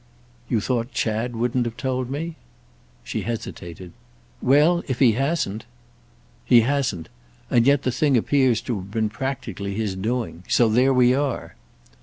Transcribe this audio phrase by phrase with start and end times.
[0.49, 2.35] "You thought Chad wouldn't have told me?"
[3.03, 3.91] She hesitated.
[4.41, 5.65] "Well, if he hasn't—"
[6.43, 7.07] "He hasn't.
[7.51, 10.43] And yet the thing appears to have been practically his doing.
[10.47, 11.53] So there we are."